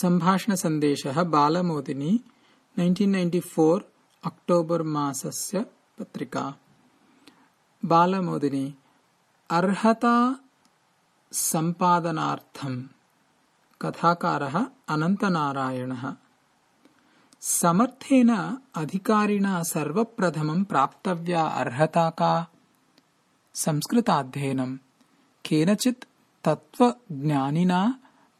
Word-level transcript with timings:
सम्भाषणसन्देशः 0.00 1.22
Balamodini 1.22 2.20
nineteen 2.78 3.12
ninety 3.12 3.40
four 3.40 3.82
October 4.26 4.82
मासस्य 4.82 5.60
पत्रिका। 5.98 6.54
बालमोदिनी, 7.84 8.74
अर्हता 9.50 10.38
सम्पादनार्थं 11.32 12.82
कथाकारः 13.82 14.66
अनन्तनारायणः। 14.88 16.14
समर्थेन 17.40 18.58
अधिकारिणा 18.74 19.62
सर्वप्रथमं 19.62 20.64
प्राप्तव्या 20.64 21.46
अर्हता 21.46 22.10
का? 22.10 22.46
संस्कृताध्ययनं। 23.54 24.76
केनचित् 25.44 26.04
तत्त्वज्ञानिना 26.44 27.98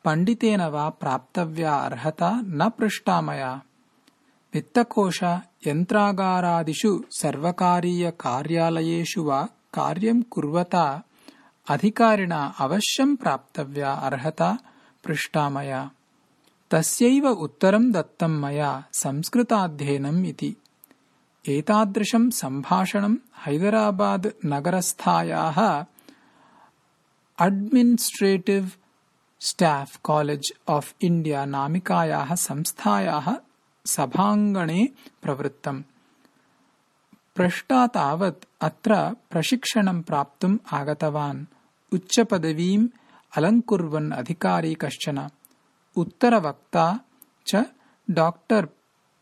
पण्डितेन 0.08 0.60
वा 0.74 0.84
प्राप्तव्या 1.00 1.72
अर्हता 1.86 2.30
न 2.58 2.60
पृष्टा 2.78 3.16
मया 3.26 3.52
वित्तकोश 4.54 5.18
यन्त्रागारादिषु 5.66 6.92
सर्वकारीयकार्यालयेषु 7.20 9.20
वा 9.28 9.40
कार्यं 9.76 10.18
कुर्वता 10.32 10.86
अधिकारिणा 11.74 12.40
अवश्यं 12.64 13.10
प्राप्तव्या 13.22 13.90
अर्हता 14.08 14.50
पृष्टा 15.04 15.44
मया 15.56 15.82
तस्यैव 16.72 17.26
उत्तरं 17.44 17.84
दत्तं 17.96 18.32
मया 18.44 18.70
संस्कृताध्ययनम् 19.02 20.26
इति। 20.32 20.50
एतादृशं 21.54 22.24
सम्भाषणं 22.40 23.14
Hyderabad 23.44 24.34
नगरस्थायाः 24.52 25.58
administrative 27.46 28.68
staff 29.46 29.96
college 30.04 30.50
of 30.76 30.92
India 31.04 31.44
नामिकायाः 31.54 32.34
संस्थायाः 32.46 33.26
सभाङ्गणे 33.86 34.82
प्रवृत्तम् 35.22 35.82
पृष्टा 37.36 37.86
तावत् 37.96 38.46
अत्र 38.68 38.94
प्रशिक्षणं 39.30 40.00
प्राप्तुम् 40.08 40.56
आगतवान् 40.78 41.44
उच्चपदवीम् 41.96 42.88
अलङ्कुर्वन् 43.38 44.12
अधिकारी 44.20 44.74
कश्चन 44.84 45.18
उत्तरवक्ता 46.02 46.86
च 47.50 47.64
डाक्टर् 48.18 48.66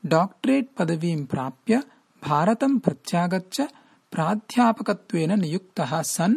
डाक्टरेट् 0.06 0.78
पदवीं 0.78 1.26
प्राप्य 1.26 1.84
भारतं 2.28 2.80
प्रत्यागत्य 2.80 3.68
प्राध्यापकत्वेन 4.12 5.40
नियुक्तः 5.40 6.02
सन् 6.02 6.36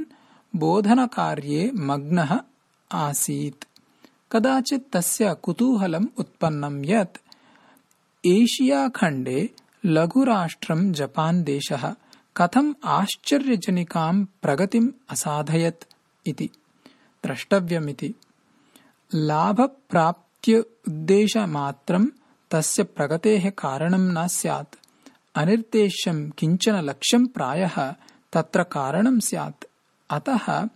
बोधनकार्ये 0.56 1.70
मग्नः 1.74 2.40
आसीत्। 2.92 3.64
कदाचित् 4.32 4.92
तस्य 4.92 5.36
कुतूहलम् 5.42 6.06
उत्पन्नं 6.18 6.84
यत् 6.84 7.18
एशियाखण्डे 8.26 9.50
लघुराष्ट्रं 9.84 10.92
जपान् 10.92 11.44
देशः 11.44 11.94
कथम् 12.36 12.74
आश्चर्यजनिकां 12.84 14.24
प्रगतिम् 14.24 14.88
असाधयत् 15.10 15.84
इति। 16.26 16.50
द्रष्टव्यमिति। 17.24 18.14
लाभप्राप्त्युद्देशमात्रं 19.14 22.06
तस्य 22.50 22.82
प्रगतेः 22.82 23.50
कारणं 23.50 23.98
न 23.98 24.26
स्यात्। 24.26 24.76
अनिर्देश्यं 25.34 26.30
किञ्चन 26.30 26.72
लक्ष्यं 26.72 27.26
प्रायः 27.26 27.94
तत्र 28.32 28.62
कारणं 28.62 29.20
स्यात्। 29.20 29.64
अतः 30.10 30.68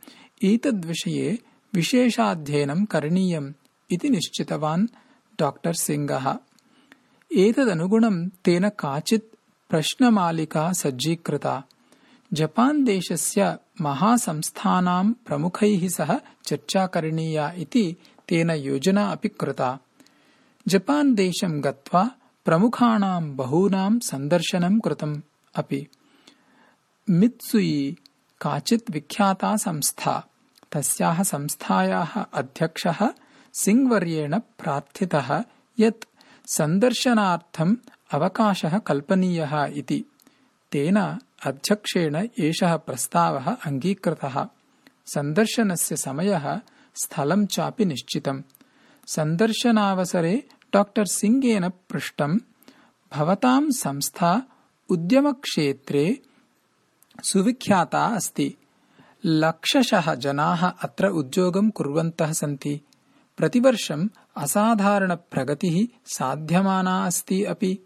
एतद्विषये 0.44 1.38
विशेषाध्ययनं 1.74 2.84
करणीयम् 2.84 3.52
इति 3.90 4.10
निश्चितवान् 4.10 4.86
डाक्टर् 5.40 5.74
सिंहः 5.74 6.36
एतदनुगुणं 7.32 8.28
तेन 8.28 8.68
काचित् 8.68 9.36
प्रश्नमालिका 9.70 10.72
सज्जीकृता। 10.72 11.62
जपान् 12.32 12.84
देशस्य 12.84 13.58
महासंस्थानां 13.80 15.12
प्रमुखैः 15.12 15.88
सह 15.88 16.20
चर्चा 16.44 16.86
करणीया 16.86 17.50
इति 17.50 17.96
तेन 18.28 18.50
योजना 18.50 19.12
अपि 19.12 19.28
कृता। 19.28 19.78
जपान् 20.68 21.14
देशं 21.14 21.64
गत्वा 21.64 22.10
प्रमुखाणां 22.44 23.36
बहूनां 23.36 23.98
सन्दर्शनं 23.98 24.78
कृतम् 24.78 25.20
अपि। 25.54 25.86
मित्सुयी 27.10 27.96
काचित् 28.40 28.90
विख्याता 28.90 29.56
संस्था। 29.56 30.26
तस्याः 30.72 31.22
संस्थायाः 31.22 32.24
अध्यक्षः 32.34 33.08
सिंहवर्येण 33.54 34.38
प्रार्थितः 34.38 35.44
यत् 35.78 36.04
सन्दर्शनार्थम् 36.48 37.76
अवकाशः 38.10 38.78
कल्पनीयः 38.78 39.64
इति। 39.64 40.04
तेन 40.72 41.18
अध्यक्षेण 41.46 42.28
एषः 42.38 42.76
प्रस्तावः 42.76 43.56
अङ्गीकृतः। 43.66 44.46
सन्दर्शनस्य 45.06 45.96
समयः 45.96 46.60
स्थलं 46.94 47.46
चापि 47.46 47.84
निश्चितम्। 47.84 48.42
सन्दर्शनावसरे 49.06 50.48
डाक्टर् 50.72 51.06
सिंहेन 51.06 51.68
पृष्टम् 51.68 52.38
भवतां 53.12 53.70
संस्था 53.70 54.42
उद्यमक्षेत्रे 54.88 56.22
सुविख्याता 57.24 58.06
अस्ति। 58.06 58.56
लक्षशः 59.24 60.14
जनाः 60.14 60.68
अत्र 60.68 61.06
उद्योगं 61.06 61.70
कुर्वन्तः 61.70 62.32
सन्ति 62.32 62.80
प्रतिवर्षम् 63.36 64.08
असाधारणप्रगतिः 64.36 65.98
साध्यमाना 66.06 67.06
अस्ति 67.06 67.44
अपि। 67.44 67.78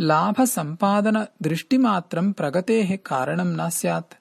लाभसम्पादनदृष्टिमात्रं 0.00 2.32
प्रगतेः 2.32 2.96
कारणं 2.96 3.44
न 3.44 3.68
स्यात्। 3.68 4.14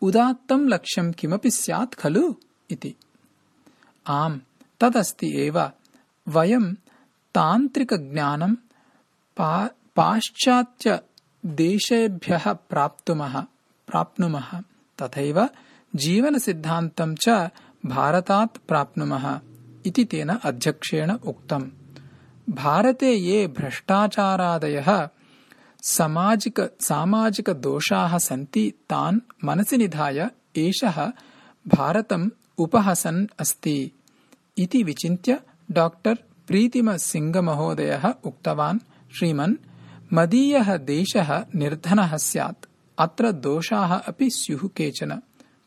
उदात्तं 0.00 0.68
लक्ष्यं 0.68 1.12
किमपि 1.12 1.50
स्यात् 1.50 1.94
खलु 1.94 2.34
इति। 2.70 2.94
आम्, 4.06 4.40
तदस्ति 4.80 5.46
एव। 5.46 5.70
वयं 6.28 6.74
तान्त्रिकज्ञानं 7.34 8.54
पाश्चात्यदेशेभ्यः 9.96 12.52
प्राप्तुमः, 12.52 13.44
प्राप्नुमः, 13.86 14.62
तथैव 15.02 15.48
च 17.14 17.50
भारतात् 17.86 18.68
प्राप्नुमः। 18.68 19.40
इति 19.86 20.04
तेन 20.04 20.28
अध्यक्षेण 20.28 21.10
उक्तम्। 21.10 21.70
भारते 22.50 23.12
ये 23.12 23.46
भ्रष्टाचारादयः 23.46 25.08
सामाजिक 25.82 26.60
सामाजिकदोषाः 26.80 28.18
सन्ति 28.18 28.72
तान् 28.90 29.20
मनसि 29.44 29.76
निधाय 29.76 30.30
एषः 30.56 31.12
भारतम् 31.66 32.30
उपहसन् 32.58 33.26
अस्ति 33.38 33.92
इति 34.58 34.82
विचिन्त्य 34.82 35.40
डाक्टर् 35.70 36.16
प्रीतिमसिंहमहोदयः 36.46 38.06
उक्तवान् 38.24 38.78
श्रीमन् 39.18 39.54
मदीयः 40.12 40.76
देशः 40.76 41.44
निर्धनः 41.54 42.16
स्यात् 42.16 42.66
अत्र 42.98 43.32
दोषाः 43.32 43.94
अपि 43.94 44.30
स्युः 44.30 44.68
केचन। 44.76 45.20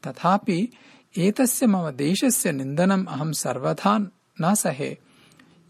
तथापि 0.07 0.69
एतस्य 1.17 1.67
मम 1.67 1.89
देशस्य 1.89 2.51
निन्दनम् 2.51 3.05
अहं 3.07 3.31
सर्वथा 3.31 3.97
न 4.41 4.55
सहे 4.55 4.97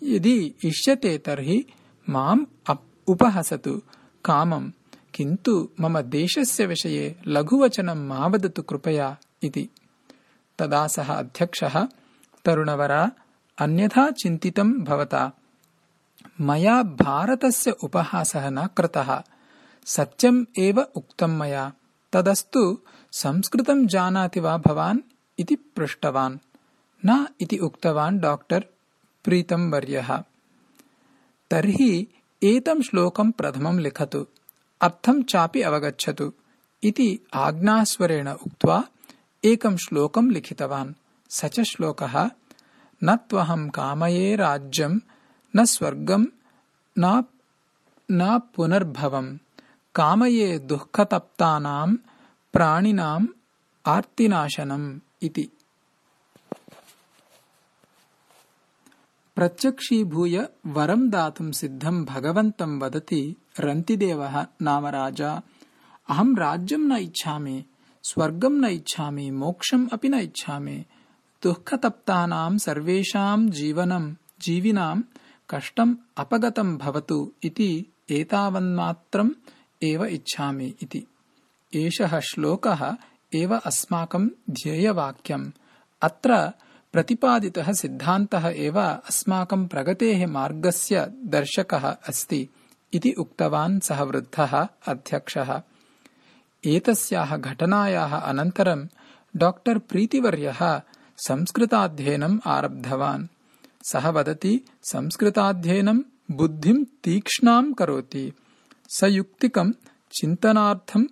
यदि 0.04 0.56
इष्यते 0.64 1.18
तर्हि 1.18 1.66
माम् 2.10 2.46
उपहसतु 3.08 3.82
कामम्। 4.26 4.72
किन्तु 5.16 5.70
मम 5.82 6.02
देशस्य 6.02 6.66
विषये 6.66 7.22
लघुवचनं 7.28 8.08
मा 8.08 8.28
वदतु 8.28 8.62
कृपया 8.62 9.18
इति। 9.44 9.70
तदा 10.58 10.88
सः 10.88 11.14
अध्यक्षः 11.14 11.88
तरुणवरा 12.46 13.12
अन्यथा 13.58 14.12
चिन्तितं 14.12 14.74
भवता। 14.84 15.32
मया 16.42 16.84
भारतस्य 16.84 17.72
उपहासः 17.72 18.50
न 18.50 18.68
कृतः। 18.68 19.24
सत्यम् 19.86 20.46
एव 20.60 20.82
उक्तं 20.82 21.38
मया। 21.40 21.74
तदस्तु 22.14 22.80
संस्कृतं 23.12 23.88
जानाति 23.88 24.40
वा 24.40 24.58
भवान् 24.58 25.00
इति 25.40 25.56
पृष्टवान् 25.56 26.38
न 27.06 27.28
इति 27.42 27.58
उक्तवान् 27.58 28.20
डाक्टर् 28.20 28.64
प्रीतं 29.24 29.72
वर्यः 29.72 30.24
तर्हि 31.52 32.08
एतं 32.44 32.82
श्लोकं 32.82 33.32
प्रथमं 33.32 33.80
लिखतु। 33.80 34.28
अर्थं 34.82 35.24
चापि 35.24 35.62
अवगच्छतु। 35.62 36.34
इति 36.84 37.20
आज्ञास्वरेण 37.34 38.28
उक्त्वा 38.28 38.84
एकं 39.46 39.78
श्लोकं 39.78 40.32
लिखितवान्। 40.32 40.94
स 41.30 41.46
च 41.46 41.60
श्लोकः 41.62 42.30
न 43.04 43.16
त्वहं 43.16 43.70
कामये 43.70 44.36
राज्यं 44.36 45.00
न 45.56 45.66
स्वर्गं 45.66 46.26
न 48.12 48.40
पुनर्भवम् 48.56 49.38
कामये 49.96 50.60
दुःखतप्तानां 50.60 51.96
प्राणिनाम् 52.54 53.28
आर्तिनाशनम् 53.86 55.00
इति 55.22 55.50
प्रत्यक्षीभूय 59.40 60.38
वरं 60.68 61.10
दातुं 61.10 61.52
सिद्धं 61.52 62.06
भगवन्तं 62.06 62.80
वदति 62.80 63.36
रन्तिदेवः 63.60 64.46
नाम 64.62 64.88
राजा 64.88 65.42
अहं 66.10 66.36
राज्यं 66.38 66.80
न 66.80 66.98
इच्छामि 66.98 67.66
स्वर्गं 68.04 68.52
न 68.52 68.66
इच्छामि 68.66 69.32
मोक्षम् 69.32 69.88
अपि 69.94 70.10
न 70.10 70.14
इच्छामि 70.14 70.86
दुःखतप्तानां 71.44 72.58
सर्वेषां 72.58 73.50
जीवनं 73.50 74.14
जीविनां 74.42 75.02
कष्टम् 75.50 75.96
अपगतं 76.18 76.78
भवतु 76.78 77.32
इति 77.44 77.72
एतावन्मात्रम् 78.12 79.32
एव 79.84 80.06
इच्छामि 80.06 80.74
इति। 80.84 81.08
एषः 81.76 82.20
श्लोकः 82.20 82.96
एव 83.34 83.58
अस्माकं 83.58 84.28
ध्येयवाक्यम्। 84.28 85.52
अत्र 86.02 86.52
प्रतिपादितः 86.94 87.72
सिद्धान्तः 87.74 88.48
एव 88.48 88.80
अस्माकं 88.82 89.68
प्रगतेः 89.68 90.28
मार्गस्य 90.28 91.08
दर्शकः 91.26 91.90
अस्ति 91.90 92.50
इति 92.94 93.12
उक्तवान् 93.12 93.80
सः 93.80 94.02
वृद्धः 94.04 94.68
अध्यक्षः। 94.88 95.62
एतस्याः 96.66 97.38
घटनायाः 97.38 98.16
अनन्तरं 98.16 98.88
डाक्टर् 99.36 99.80
प्रीतिवर्यः 99.80 100.82
संस्कृताध्ययनम् 101.18 102.40
आरब्धवान्। 102.46 103.28
सः 103.84 104.10
वदति 104.10 104.62
संस्कृताध्ययनं 104.84 106.00
बुद्धिं 106.32 106.84
तीक्ष्णां 107.04 107.74
करोति। 107.74 108.34
सयुक्तिकं 108.90 109.72
चिन्तनार्थम् 110.12 111.06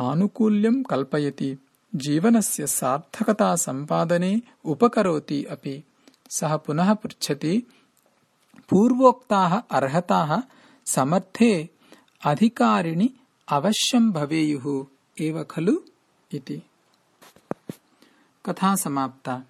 आनुकूल्यं 0.00 0.82
कल्पयति 0.82 1.58
जीवनस्य 1.98 2.66
सार्थकतासम्पादने 2.66 4.42
उपकरोति 4.64 5.44
अपि। 5.44 5.84
सः 6.30 6.56
पुनः 6.56 6.94
पृच्छति 6.94 7.66
पूर्वोक्ताः 8.68 9.62
अर्हताः 9.70 10.42
समर्थे 10.86 11.68
अधिकारिणि 12.26 13.10
अवश्यं 13.48 14.12
भवेयुः 14.12 14.86
एव 15.20 15.44
खलु 15.44 15.80
इति। 16.34 16.62
कथा 18.46 18.76
समाप्ता 18.76 19.42